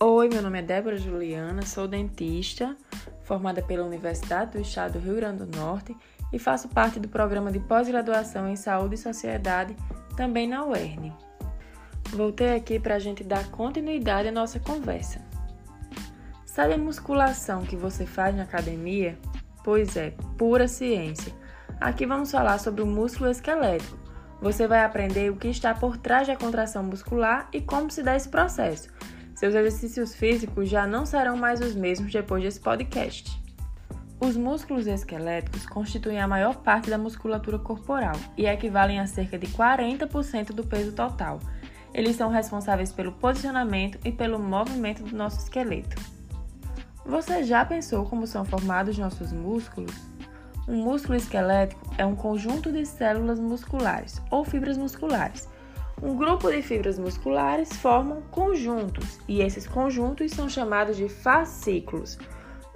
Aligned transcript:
Oi, 0.00 0.28
meu 0.28 0.42
nome 0.42 0.58
é 0.58 0.62
Débora 0.62 0.96
Juliana, 0.96 1.62
sou 1.62 1.86
dentista, 1.86 2.76
formada 3.22 3.62
pela 3.62 3.84
Universidade 3.84 4.50
do 4.50 4.60
Estado 4.60 4.94
do 4.94 4.98
Rio 4.98 5.14
Grande 5.14 5.44
do 5.44 5.56
Norte 5.56 5.96
e 6.32 6.38
faço 6.38 6.68
parte 6.68 6.98
do 6.98 7.08
programa 7.08 7.52
de 7.52 7.60
pós-graduação 7.60 8.48
em 8.48 8.56
Saúde 8.56 8.96
e 8.96 8.98
Sociedade, 8.98 9.76
também 10.16 10.48
na 10.48 10.66
UERN. 10.66 11.12
Voltei 12.10 12.56
aqui 12.56 12.80
para 12.80 12.96
a 12.96 12.98
gente 12.98 13.22
dar 13.22 13.48
continuidade 13.52 14.28
à 14.28 14.32
nossa 14.32 14.58
conversa. 14.58 15.20
Sabe 16.44 16.74
a 16.74 16.78
musculação 16.78 17.62
que 17.62 17.76
você 17.76 18.04
faz 18.04 18.34
na 18.34 18.42
academia? 18.42 19.16
Pois 19.62 19.96
é, 19.96 20.12
pura 20.36 20.66
ciência. 20.66 21.32
Aqui 21.80 22.04
vamos 22.04 22.32
falar 22.32 22.58
sobre 22.58 22.82
o 22.82 22.86
músculo 22.86 23.30
esquelético. 23.30 23.96
Você 24.42 24.66
vai 24.66 24.84
aprender 24.84 25.30
o 25.30 25.36
que 25.36 25.48
está 25.48 25.72
por 25.72 25.96
trás 25.96 26.26
da 26.26 26.36
contração 26.36 26.82
muscular 26.82 27.48
e 27.52 27.60
como 27.60 27.90
se 27.90 28.02
dá 28.02 28.16
esse 28.16 28.28
processo 28.28 28.88
seus 29.44 29.54
exercícios 29.54 30.14
físicos 30.14 30.70
já 30.70 30.86
não 30.86 31.04
serão 31.04 31.36
mais 31.36 31.60
os 31.60 31.74
mesmos 31.74 32.10
depois 32.10 32.42
desse 32.42 32.58
podcast. 32.58 33.38
Os 34.18 34.38
músculos 34.38 34.86
esqueléticos 34.86 35.66
constituem 35.66 36.18
a 36.18 36.26
maior 36.26 36.56
parte 36.62 36.88
da 36.88 36.96
musculatura 36.96 37.58
corporal 37.58 38.14
e 38.38 38.46
equivalem 38.46 39.00
a 39.00 39.06
cerca 39.06 39.38
de 39.38 39.46
40% 39.48 40.52
do 40.54 40.64
peso 40.64 40.92
total. 40.92 41.40
Eles 41.92 42.16
são 42.16 42.30
responsáveis 42.30 42.90
pelo 42.90 43.12
posicionamento 43.12 43.98
e 44.02 44.10
pelo 44.10 44.38
movimento 44.38 45.02
do 45.02 45.14
nosso 45.14 45.40
esqueleto. 45.40 46.00
Você 47.04 47.44
já 47.44 47.66
pensou 47.66 48.06
como 48.06 48.26
são 48.26 48.46
formados 48.46 48.96
nossos 48.96 49.30
músculos? 49.30 49.94
Um 50.66 50.82
músculo 50.82 51.16
esquelético 51.16 51.82
é 51.98 52.06
um 52.06 52.16
conjunto 52.16 52.72
de 52.72 52.86
células 52.86 53.38
musculares 53.38 54.22
ou 54.30 54.42
fibras 54.42 54.78
musculares 54.78 55.46
um 56.04 56.14
grupo 56.14 56.50
de 56.50 56.60
fibras 56.60 56.98
musculares 56.98 57.72
formam 57.78 58.20
conjuntos 58.30 59.18
e 59.26 59.40
esses 59.40 59.66
conjuntos 59.66 60.32
são 60.32 60.50
chamados 60.50 60.98
de 60.98 61.08
fascículos. 61.08 62.18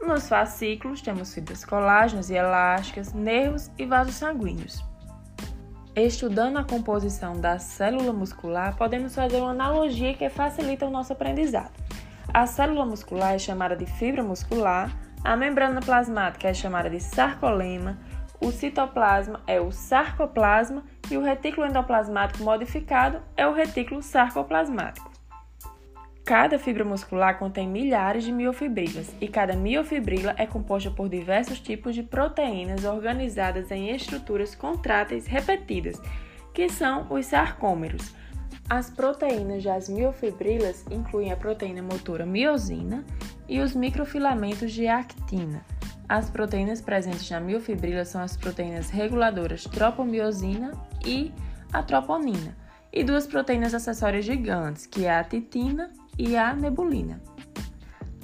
Nos 0.00 0.26
fascículos 0.26 1.02
temos 1.02 1.34
fibras 1.34 1.62
colágenas 1.62 2.30
e 2.30 2.34
elásticas, 2.34 3.12
nervos 3.12 3.70
e 3.76 3.84
vasos 3.84 4.14
sanguíneos. 4.14 4.82
Estudando 5.94 6.56
a 6.56 6.64
composição 6.64 7.38
da 7.38 7.58
célula 7.58 8.14
muscular, 8.14 8.74
podemos 8.76 9.14
fazer 9.14 9.36
uma 9.36 9.50
analogia 9.50 10.14
que 10.14 10.30
facilita 10.30 10.86
o 10.86 10.90
nosso 10.90 11.12
aprendizado. 11.12 11.72
A 12.32 12.46
célula 12.46 12.86
muscular 12.86 13.34
é 13.34 13.38
chamada 13.38 13.76
de 13.76 13.84
fibra 13.84 14.22
muscular, 14.22 14.90
a 15.22 15.36
membrana 15.36 15.80
plasmática 15.80 16.48
é 16.48 16.54
chamada 16.54 16.88
de 16.88 17.00
sarcolema, 17.00 17.98
o 18.40 18.50
citoplasma 18.52 19.42
é 19.46 19.60
o 19.60 19.70
sarcoplasma 19.70 20.84
e 21.10 21.16
o 21.16 21.22
retículo 21.22 21.66
endoplasmático 21.66 22.42
modificado 22.42 23.20
é 23.36 23.46
o 23.46 23.52
retículo 23.52 24.02
sarcoplasmático. 24.02 25.10
Cada 26.28 26.58
fibra 26.58 26.84
muscular 26.84 27.38
contém 27.38 27.66
milhares 27.66 28.22
de 28.22 28.30
miofibrilas 28.30 29.14
e 29.18 29.26
cada 29.28 29.56
miofibrila 29.56 30.34
é 30.36 30.46
composta 30.46 30.90
por 30.90 31.08
diversos 31.08 31.58
tipos 31.58 31.94
de 31.94 32.02
proteínas 32.02 32.84
organizadas 32.84 33.70
em 33.70 33.88
estruturas 33.88 34.54
contráteis 34.54 35.26
repetidas, 35.26 35.98
que 36.52 36.68
são 36.68 37.06
os 37.08 37.24
sarcômeros. 37.24 38.14
As 38.68 38.90
proteínas 38.90 39.64
das 39.64 39.88
miofibrilas 39.88 40.84
incluem 40.90 41.32
a 41.32 41.36
proteína 41.36 41.82
motora 41.82 42.26
miosina 42.26 43.02
e 43.48 43.60
os 43.60 43.74
microfilamentos 43.74 44.70
de 44.70 44.86
actina. 44.86 45.64
As 46.08 46.30
proteínas 46.30 46.80
presentes 46.80 47.28
na 47.28 47.38
miofibrila 47.38 48.04
são 48.04 48.22
as 48.22 48.34
proteínas 48.34 48.88
reguladoras 48.88 49.64
tropomiosina 49.64 50.72
e 51.04 51.32
a 51.70 51.82
troponina, 51.82 52.56
e 52.90 53.04
duas 53.04 53.26
proteínas 53.26 53.74
acessórias 53.74 54.24
gigantes, 54.24 54.86
que 54.86 55.04
é 55.04 55.18
a 55.18 55.22
titina 55.22 55.90
e 56.18 56.34
a 56.34 56.54
nebulina. 56.54 57.20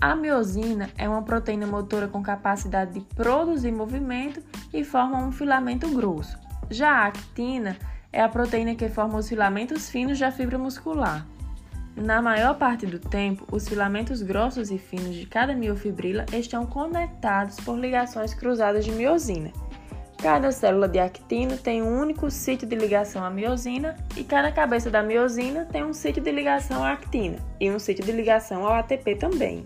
A 0.00 0.16
miosina 0.16 0.88
é 0.96 1.08
uma 1.08 1.22
proteína 1.22 1.66
motora 1.66 2.08
com 2.08 2.22
capacidade 2.22 2.94
de 2.94 3.00
produzir 3.14 3.70
movimento 3.70 4.42
e 4.72 4.82
forma 4.82 5.18
um 5.18 5.30
filamento 5.30 5.88
grosso. 5.94 6.38
Já 6.70 6.90
a 6.90 7.06
actina 7.06 7.76
é 8.10 8.22
a 8.22 8.28
proteína 8.28 8.74
que 8.74 8.88
forma 8.88 9.18
os 9.18 9.28
filamentos 9.28 9.90
finos 9.90 10.18
da 10.18 10.32
fibra 10.32 10.58
muscular. 10.58 11.26
Na 11.96 12.20
maior 12.20 12.58
parte 12.58 12.86
do 12.86 12.98
tempo, 12.98 13.46
os 13.52 13.68
filamentos 13.68 14.20
grossos 14.20 14.72
e 14.72 14.78
finos 14.78 15.14
de 15.14 15.26
cada 15.26 15.54
miofibrila 15.54 16.26
estão 16.32 16.66
conectados 16.66 17.56
por 17.60 17.78
ligações 17.78 18.34
cruzadas 18.34 18.84
de 18.84 18.90
miosina. 18.90 19.52
Cada 20.20 20.50
célula 20.50 20.88
de 20.88 20.98
actina 20.98 21.56
tem 21.56 21.82
um 21.82 22.00
único 22.00 22.30
sítio 22.32 22.66
de 22.66 22.74
ligação 22.74 23.22
à 23.22 23.30
miosina 23.30 23.94
e 24.16 24.24
cada 24.24 24.50
cabeça 24.50 24.90
da 24.90 25.04
miosina 25.04 25.66
tem 25.66 25.84
um 25.84 25.92
sítio 25.92 26.20
de 26.20 26.32
ligação 26.32 26.82
à 26.82 26.92
actina 26.92 27.36
e 27.60 27.70
um 27.70 27.78
sítio 27.78 28.04
de 28.04 28.10
ligação 28.10 28.66
ao 28.66 28.72
ATP 28.72 29.14
também. 29.14 29.62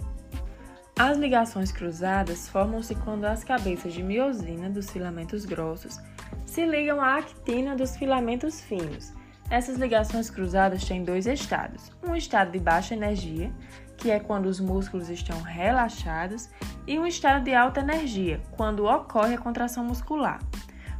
As 0.98 1.16
ligações 1.16 1.72
cruzadas 1.72 2.46
formam-se 2.48 2.94
quando 2.96 3.24
as 3.24 3.42
cabeças 3.42 3.94
de 3.94 4.02
miosina 4.02 4.68
dos 4.68 4.90
filamentos 4.90 5.46
grossos 5.46 5.98
se 6.44 6.66
ligam 6.66 7.00
à 7.00 7.16
actina 7.16 7.74
dos 7.74 7.96
filamentos 7.96 8.60
finos 8.60 9.16
essas 9.50 9.76
ligações 9.76 10.28
cruzadas 10.28 10.84
têm 10.84 11.02
dois 11.02 11.26
estados: 11.26 11.90
um 12.06 12.14
estado 12.14 12.52
de 12.52 12.58
baixa 12.58 12.94
energia, 12.94 13.52
que 13.96 14.10
é 14.10 14.20
quando 14.20 14.46
os 14.46 14.60
músculos 14.60 15.08
estão 15.08 15.40
relaxados, 15.42 16.48
e 16.86 16.98
um 16.98 17.06
estado 17.06 17.44
de 17.44 17.54
alta 17.54 17.80
energia, 17.80 18.40
quando 18.52 18.86
ocorre 18.86 19.34
a 19.34 19.38
contração 19.38 19.84
muscular. 19.84 20.40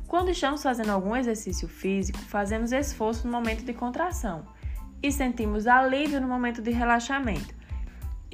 Quando 0.06 0.30
estamos 0.30 0.62
fazendo 0.62 0.90
algum 0.90 1.14
exercício 1.14 1.68
físico, 1.68 2.18
fazemos 2.18 2.72
esforço 2.72 3.26
no 3.26 3.32
momento 3.32 3.62
de 3.62 3.74
contração 3.74 4.46
e 5.02 5.12
sentimos 5.12 5.66
alívio 5.66 6.20
no 6.20 6.26
momento 6.26 6.62
de 6.62 6.70
relaxamento. 6.70 7.54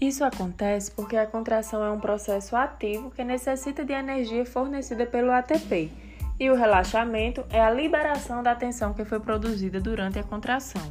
Isso 0.01 0.25
acontece 0.25 0.91
porque 0.93 1.17
a 1.17 1.27
contração 1.27 1.85
é 1.85 1.91
um 1.91 2.01
processo 2.01 2.57
ativo 2.57 3.11
que 3.11 3.25
necessita 3.25 3.85
de 3.85 3.93
energia 3.93 4.47
fornecida 4.47 5.05
pelo 5.05 5.33
ATP 5.33 5.91
e 6.39 6.51
o 6.51 6.55
relaxamento 6.55 7.45
é 7.51 7.61
a 7.61 7.71
liberação 7.71 8.43
da 8.43 8.55
tensão 8.55 8.93
que 8.93 9.05
foi 9.05 9.21
produzida 9.21 9.81
durante 9.81 10.19
a 10.19 10.23
contração. 10.23 10.83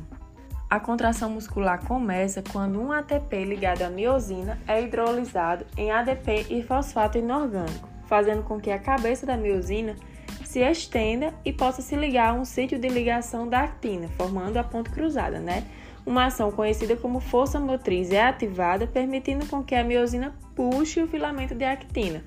A 0.70 0.80
contração 0.80 1.30
muscular 1.30 1.86
começa 1.86 2.44
quando 2.52 2.82
um 2.82 2.92
ATP 2.92 3.46
ligado 3.46 3.84
à 3.84 3.90
miosina 3.90 4.58
é 4.68 4.82
hidrolisado 4.82 5.66
em 5.78 5.92
ADP 5.92 6.48
e 6.50 6.64
fosfato 6.64 7.18
inorgânico, 7.18 7.88
fazendo 8.08 8.42
com 8.44 8.60
que 8.60 8.72
a 8.72 8.80
cabeça 8.80 9.26
da 9.26 9.38
miosina 9.38 9.96
se 10.44 10.60
estenda 10.62 11.34
e 11.46 11.54
possa 11.54 11.82
se 11.82 11.96
ligar 11.96 12.30
a 12.30 12.34
um 12.34 12.46
sítio 12.46 12.80
de 12.80 12.88
ligação 12.88 13.48
da 13.48 13.60
actina, 13.60 14.08
formando 14.18 14.58
a 14.58 14.64
ponte 14.64 14.90
cruzada, 14.90 15.40
né? 15.40 15.64
Uma 16.06 16.26
ação 16.26 16.52
conhecida 16.52 16.96
como 16.96 17.20
força 17.20 17.60
motriz 17.60 18.12
é 18.12 18.24
ativada, 18.24 18.88
permitindo 18.88 19.46
com 19.46 19.64
que 19.64 19.76
a 19.76 19.84
miosina 19.84 20.34
puxe 20.56 21.02
o 21.02 21.08
filamento 21.08 21.56
de 21.56 21.64
actina, 21.64 22.24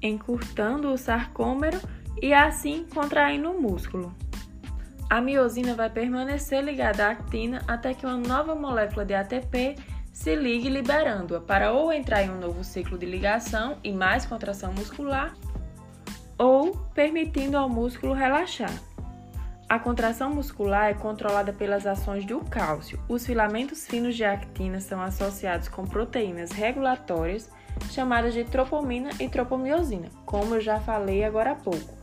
encurtando 0.00 0.92
o 0.92 0.96
sarcômero 0.96 1.80
e 2.20 2.32
assim 2.32 2.86
contraindo 2.92 3.50
o 3.50 3.60
músculo. 3.60 4.14
A 5.08 5.20
miosina 5.20 5.74
vai 5.74 5.90
permanecer 5.90 6.64
ligada 6.64 7.06
à 7.06 7.10
actina 7.10 7.62
até 7.68 7.92
que 7.92 8.06
uma 8.06 8.16
nova 8.16 8.54
molécula 8.54 9.04
de 9.04 9.14
ATP 9.14 9.76
se 10.12 10.34
ligue 10.34 10.68
liberando-a 10.68 11.40
para 11.40 11.72
ou 11.72 11.92
entrar 11.92 12.22
em 12.22 12.30
um 12.30 12.38
novo 12.38 12.62
ciclo 12.62 12.98
de 12.98 13.06
ligação 13.06 13.76
e 13.82 13.92
mais 13.92 14.26
contração 14.26 14.72
muscular, 14.72 15.34
ou 16.38 16.76
permitindo 16.94 17.56
ao 17.56 17.68
músculo 17.68 18.12
relaxar. 18.12 18.72
A 19.68 19.78
contração 19.78 20.34
muscular 20.34 20.90
é 20.90 20.94
controlada 20.94 21.52
pelas 21.52 21.86
ações 21.86 22.26
do 22.26 22.40
cálcio. 22.40 23.00
Os 23.08 23.24
filamentos 23.24 23.86
finos 23.86 24.14
de 24.14 24.24
actina 24.24 24.80
são 24.80 25.00
associados 25.00 25.68
com 25.68 25.86
proteínas 25.86 26.52
regulatórias 26.52 27.50
chamadas 27.90 28.34
de 28.34 28.44
tropomina 28.44 29.10
e 29.18 29.28
tropomiosina, 29.28 30.08
como 30.26 30.56
eu 30.56 30.60
já 30.60 30.78
falei 30.78 31.24
agora 31.24 31.52
há 31.52 31.54
pouco. 31.54 32.01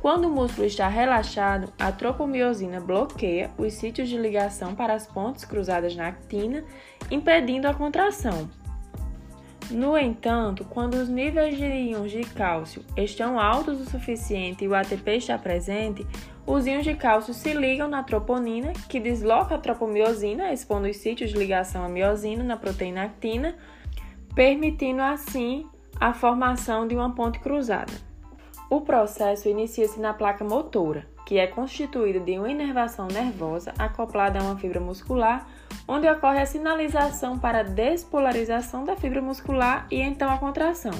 Quando 0.00 0.26
o 0.26 0.30
músculo 0.30 0.66
está 0.66 0.86
relaxado, 0.86 1.72
a 1.78 1.90
tropomiosina 1.90 2.80
bloqueia 2.80 3.50
os 3.58 3.72
sítios 3.74 4.08
de 4.08 4.16
ligação 4.16 4.74
para 4.74 4.94
as 4.94 5.06
pontes 5.06 5.44
cruzadas 5.44 5.96
na 5.96 6.06
actina, 6.06 6.64
impedindo 7.10 7.66
a 7.66 7.74
contração. 7.74 8.48
No 9.70 9.98
entanto, 9.98 10.64
quando 10.64 10.94
os 10.94 11.08
níveis 11.08 11.58
de 11.58 11.66
íons 11.66 12.10
de 12.10 12.22
cálcio 12.22 12.82
estão 12.96 13.38
altos 13.38 13.80
o 13.80 13.90
suficiente 13.90 14.64
e 14.64 14.68
o 14.68 14.74
ATP 14.74 15.16
está 15.16 15.36
presente, 15.36 16.06
os 16.46 16.66
íons 16.66 16.84
de 16.84 16.94
cálcio 16.94 17.34
se 17.34 17.52
ligam 17.52 17.88
na 17.88 18.02
troponina, 18.02 18.72
que 18.88 18.98
desloca 18.98 19.56
a 19.56 19.58
tropomiosina, 19.58 20.52
expondo 20.52 20.88
os 20.88 20.96
sítios 20.96 21.30
de 21.30 21.36
ligação 21.36 21.84
à 21.84 21.88
miosina 21.88 22.42
na 22.42 22.56
proteína 22.56 23.02
actina, 23.02 23.56
permitindo 24.34 25.02
assim 25.02 25.66
a 26.00 26.14
formação 26.14 26.86
de 26.88 26.94
uma 26.94 27.14
ponte 27.14 27.38
cruzada. 27.40 28.07
O 28.70 28.82
processo 28.82 29.48
inicia-se 29.48 29.98
na 29.98 30.12
placa 30.12 30.44
motora, 30.44 31.06
que 31.24 31.38
é 31.38 31.46
constituída 31.46 32.20
de 32.20 32.38
uma 32.38 32.50
inervação 32.50 33.08
nervosa 33.08 33.72
acoplada 33.78 34.38
a 34.38 34.42
uma 34.42 34.58
fibra 34.58 34.78
muscular, 34.78 35.46
onde 35.86 36.06
ocorre 36.06 36.40
a 36.40 36.46
sinalização 36.46 37.38
para 37.38 37.60
a 37.60 37.62
despolarização 37.62 38.84
da 38.84 38.94
fibra 38.94 39.22
muscular 39.22 39.86
e 39.90 40.00
então 40.00 40.30
a 40.30 40.36
contração. 40.36 40.92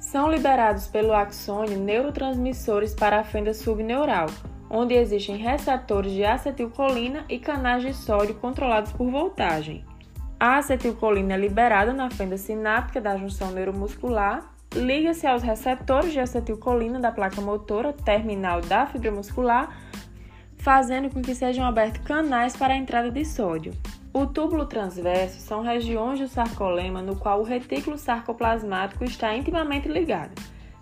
São 0.00 0.28
liberados 0.28 0.88
pelo 0.88 1.12
axônio 1.12 1.78
neurotransmissores 1.78 2.94
para 2.94 3.20
a 3.20 3.24
fenda 3.24 3.54
subneural, 3.54 4.26
onde 4.68 4.94
existem 4.94 5.36
receptores 5.36 6.10
de 6.10 6.24
acetilcolina 6.24 7.24
e 7.28 7.38
canais 7.38 7.84
de 7.84 7.94
sódio 7.94 8.34
controlados 8.34 8.90
por 8.90 9.08
voltagem. 9.08 9.84
A 10.40 10.56
acetilcolina 10.56 11.34
é 11.34 11.36
liberada 11.36 11.92
na 11.92 12.10
fenda 12.10 12.36
sináptica 12.36 13.00
da 13.00 13.16
junção 13.16 13.52
neuromuscular, 13.52 14.51
liga-se 14.74 15.26
aos 15.26 15.42
receptores 15.42 16.12
de 16.12 16.20
acetilcolina 16.20 16.98
da 16.98 17.12
placa 17.12 17.40
motora 17.40 17.92
terminal 17.92 18.60
da 18.60 18.86
fibra 18.86 19.10
muscular, 19.10 19.76
fazendo 20.58 21.10
com 21.10 21.20
que 21.20 21.34
sejam 21.34 21.64
abertos 21.64 22.02
canais 22.02 22.56
para 22.56 22.74
a 22.74 22.76
entrada 22.76 23.10
de 23.10 23.24
sódio. 23.24 23.72
O 24.14 24.26
túbulo 24.26 24.66
transverso 24.66 25.40
são 25.40 25.62
regiões 25.62 26.20
do 26.20 26.28
sarcolema 26.28 27.00
no 27.00 27.16
qual 27.16 27.40
o 27.40 27.44
retículo 27.44 27.96
sarcoplasmático 27.96 29.04
está 29.04 29.34
intimamente 29.34 29.88
ligado. 29.88 30.32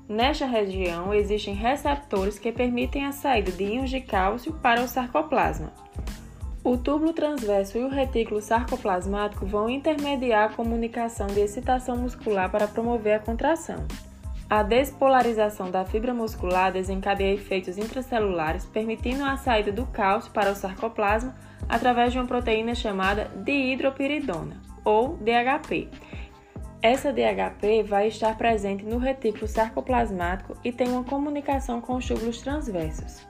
Nesta 0.08 0.44
região 0.44 1.14
existem 1.14 1.54
receptores 1.54 2.38
que 2.38 2.50
permitem 2.50 3.06
a 3.06 3.12
saída 3.12 3.52
de 3.52 3.62
íons 3.62 3.90
de 3.90 4.00
cálcio 4.00 4.52
para 4.54 4.82
o 4.82 4.88
sarcoplasma. 4.88 5.72
O 6.62 6.76
túbulo 6.76 7.14
transverso 7.14 7.78
e 7.78 7.84
o 7.84 7.88
retículo 7.88 8.38
sarcoplasmático 8.42 9.46
vão 9.46 9.70
intermediar 9.70 10.44
a 10.44 10.54
comunicação 10.54 11.26
de 11.26 11.40
excitação 11.40 11.96
muscular 11.96 12.50
para 12.50 12.68
promover 12.68 13.14
a 13.14 13.18
contração. 13.18 13.86
A 14.48 14.62
despolarização 14.62 15.70
da 15.70 15.86
fibra 15.86 16.12
muscular 16.12 16.70
desencadeia 16.70 17.32
efeitos 17.32 17.78
intracelulares, 17.78 18.66
permitindo 18.66 19.24
a 19.24 19.38
saída 19.38 19.72
do 19.72 19.86
cálcio 19.86 20.32
para 20.32 20.52
o 20.52 20.54
sarcoplasma 20.54 21.34
através 21.66 22.12
de 22.12 22.18
uma 22.18 22.26
proteína 22.26 22.74
chamada 22.74 23.30
dihidropiridona, 23.36 24.60
ou 24.84 25.16
DHP. 25.16 25.88
Essa 26.82 27.10
DHP 27.10 27.84
vai 27.84 28.08
estar 28.08 28.36
presente 28.36 28.84
no 28.84 28.98
retículo 28.98 29.48
sarcoplasmático 29.48 30.56
e 30.62 30.70
tem 30.70 30.88
uma 30.88 31.04
comunicação 31.04 31.80
com 31.80 31.96
os 31.96 32.06
túbulos 32.06 32.42
transversos. 32.42 33.29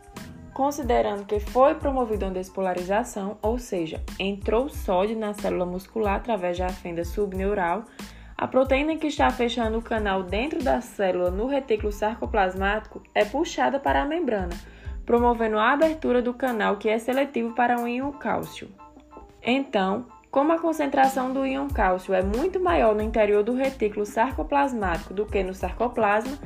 Considerando 0.55 1.25
que 1.25 1.39
foi 1.41 1.75
promovida 1.75 2.27
uma 2.27 2.35
despolarização, 2.35 3.39
ou 3.41 3.59
seja, 3.59 4.03
entrou 4.19 4.69
sódio 4.69 5.19
na 5.19 5.33
célula 5.33 5.65
muscular 5.65 6.17
através 6.17 6.59
da 6.59 6.69
fenda 6.69 7.05
subneural, 7.05 7.85
a 8.37 8.47
proteína 8.47 8.97
que 8.97 9.07
está 9.07 9.31
fechando 9.31 9.79
o 9.79 9.83
canal 9.83 10.23
dentro 10.23 10.63
da 10.63 10.81
célula 10.81 11.31
no 11.31 11.47
retículo 11.47 11.93
sarcoplasmático 11.93 13.03
é 13.15 13.25
puxada 13.25 13.79
para 13.79 14.03
a 14.03 14.07
membrana, 14.07 14.57
promovendo 15.05 15.59
a 15.59 15.73
abertura 15.73 16.23
do 16.23 16.33
canal 16.33 16.79
que 16.79 16.89
é 16.89 16.99
seletivo 16.99 17.55
para 17.55 17.81
o 17.81 17.87
íon 17.87 18.13
cálcio. 18.13 18.69
Então, 19.43 20.07
como 20.31 20.53
a 20.53 20.59
concentração 20.59 21.33
do 21.33 21.45
íon 21.45 21.69
cálcio 21.69 22.15
é 22.15 22.23
muito 22.23 22.61
maior 22.61 22.95
no 22.95 23.03
interior 23.03 23.43
do 23.43 23.55
retículo 23.55 24.07
sarcoplasmático 24.07 25.13
do 25.13 25.27
que 25.27 25.43
no 25.43 25.53
sarcoplasma, 25.53 26.39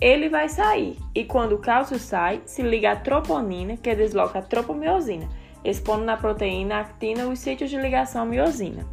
ele 0.00 0.28
vai 0.28 0.48
sair. 0.48 0.96
E 1.14 1.24
quando 1.24 1.52
o 1.54 1.58
cálcio 1.58 1.98
sai, 1.98 2.40
se 2.44 2.62
liga 2.62 2.92
a 2.92 2.96
troponina, 2.96 3.76
que 3.76 3.94
desloca 3.94 4.38
a 4.38 4.42
tropomiosina, 4.42 5.28
expondo 5.64 6.04
na 6.04 6.16
proteína 6.16 6.80
actina 6.80 7.26
os 7.26 7.38
sítios 7.38 7.70
de 7.70 7.76
ligação 7.76 8.24
miosina. 8.24 8.86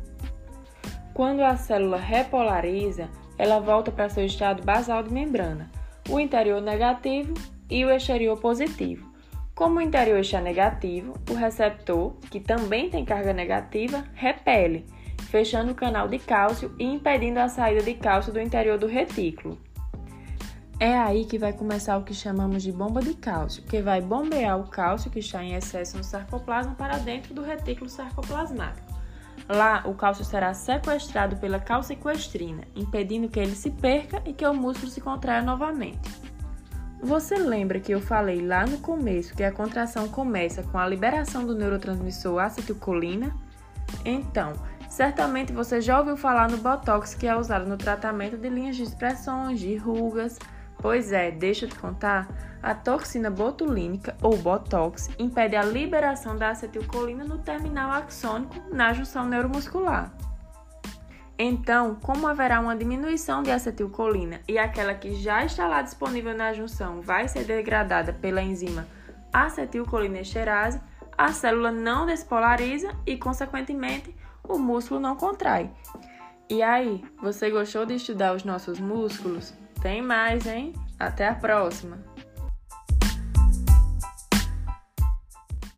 Quando 1.14 1.42
a 1.42 1.56
célula 1.56 1.98
repolariza, 1.98 3.10
ela 3.38 3.60
volta 3.60 3.92
para 3.92 4.10
seu 4.10 4.26
estado 4.26 4.64
basal 4.64 5.04
de 5.04 5.14
membrana, 5.14 5.70
o 6.10 6.20
interior 6.20 6.62
negativo 6.62 7.34
e 7.70 7.86
o 7.86 7.92
exterior 7.92 8.38
positivo. 8.40 9.14
Como 9.54 9.80
o 9.80 9.82
interior 9.82 10.20
está 10.20 10.42
negativo, 10.42 11.14
o 11.30 11.34
receptor, 11.34 12.14
que 12.30 12.42
também 12.42 12.90
tem 12.90 13.06
carga 13.06 13.32
negativa, 13.32 14.04
repele, 14.14 14.86
fechando 15.30 15.72
o 15.72 15.76
canal 15.76 16.08
de 16.10 16.20
cálcio 16.20 16.76
e 16.78 16.84
impedindo 16.84 17.40
a 17.40 17.48
saída 17.48 17.82
de 17.82 17.94
cálcio 17.94 18.34
do 18.34 18.42
interior 18.42 18.78
do 18.78 18.88
retículo. 18.88 19.58
É 20.80 20.98
aí 20.98 21.24
que 21.24 21.38
vai 21.38 21.54
começar 21.54 21.98
o 21.98 22.04
que 22.04 22.14
chamamos 22.14 22.62
de 22.62 22.72
bomba 22.72 23.02
de 23.02 23.14
cálcio, 23.14 23.64
que 23.64 23.82
vai 23.82 24.02
bombear 24.02 24.60
o 24.60 24.68
cálcio 24.68 25.10
que 25.10 25.20
está 25.20 25.42
em 25.42 25.54
excesso 25.54 25.96
no 25.96 26.04
sarcoplasma 26.04 26.76
para 26.76 26.98
dentro 26.98 27.34
do 27.34 27.42
retículo 27.42 27.90
sarcoplasmático. 27.90 28.94
Lá, 29.48 29.84
o 29.86 29.94
cálcio 29.94 30.26
será 30.26 30.54
sequestrado 30.54 31.38
pela 31.38 31.60
calciquestrina, 31.60 32.64
impedindo 32.76 33.30
que 33.30 33.40
ele 33.40 33.56
se 33.56 33.70
perca 33.70 34.22
e 34.26 34.34
que 34.34 34.46
o 34.46 34.54
músculo 34.54 34.92
se 34.92 35.00
contraia 35.00 35.42
novamente. 35.42 36.10
Você 37.02 37.36
lembra 37.36 37.80
que 37.80 37.92
eu 37.94 38.02
falei 38.02 38.46
lá 38.46 38.66
no 38.66 38.80
começo 38.80 39.36
que 39.36 39.44
a 39.44 39.52
contração 39.52 40.10
começa 40.10 40.64
com 40.64 40.78
a 40.78 40.88
liberação 40.88 41.46
do 41.46 41.56
neurotransmissor 41.56 42.40
acetilcolina? 42.40 43.34
Então, 44.04 44.54
certamente 44.90 45.54
você 45.54 45.80
já 45.80 46.00
ouviu 46.00 46.18
falar 46.18 46.50
no 46.50 46.58
Botox 46.58 47.14
que 47.14 47.28
é 47.28 47.36
usado 47.36 47.66
no 47.66 47.78
tratamento 47.78 48.38
de 48.38 48.50
linhas 48.50 48.76
de 48.76 48.84
expressões, 48.84 49.60
de 49.60 49.76
rugas, 49.78 50.40
Pois 50.86 51.12
é, 51.12 51.32
deixa 51.32 51.66
eu 51.66 51.70
te 51.70 51.80
contar, 51.80 52.28
a 52.62 52.76
toxina 52.76 53.32
botulínica 53.32 54.16
ou 54.22 54.38
Botox 54.38 55.10
impede 55.18 55.56
a 55.56 55.64
liberação 55.64 56.38
da 56.38 56.50
acetilcolina 56.50 57.24
no 57.24 57.40
terminal 57.40 57.90
axônico 57.90 58.54
na 58.72 58.94
junção 58.94 59.26
neuromuscular. 59.26 60.14
Então, 61.40 61.96
como 62.04 62.28
haverá 62.28 62.60
uma 62.60 62.76
diminuição 62.76 63.42
de 63.42 63.50
acetilcolina 63.50 64.42
e 64.48 64.60
aquela 64.60 64.94
que 64.94 65.16
já 65.16 65.44
está 65.44 65.68
lá 65.68 65.82
disponível 65.82 66.38
na 66.38 66.54
junção 66.54 67.02
vai 67.02 67.28
ser 67.28 67.46
degradada 67.46 68.14
pela 68.14 68.44
enzima 68.44 68.88
acetilcolinesterase, 69.34 70.80
a 71.18 71.34
célula 71.34 71.72
não 71.72 72.06
despolariza 72.06 72.96
e, 73.08 73.18
consequentemente, 73.18 74.16
o 74.44 74.60
músculo 74.60 75.00
não 75.00 75.16
contrai. 75.16 75.72
E 76.48 76.62
aí, 76.62 77.04
você 77.20 77.50
gostou 77.50 77.88
de 77.88 77.96
estudar 77.96 78.36
os 78.36 78.44
nossos 78.44 78.80
músculos? 78.80 79.65
Tem 79.86 80.02
mais, 80.02 80.48
hein? 80.48 80.74
Até 81.00 81.28
a 81.28 81.36
próxima! 81.36 82.00